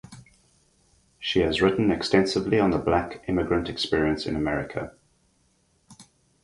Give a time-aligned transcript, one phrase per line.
[1.19, 4.95] She has written extensively on the Black immigrant experience in America.